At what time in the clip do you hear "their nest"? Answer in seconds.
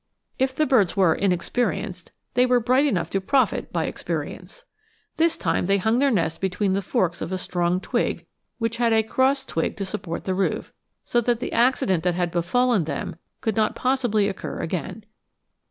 5.99-6.41